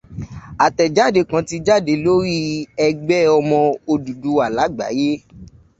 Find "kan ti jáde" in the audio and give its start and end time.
1.29-1.93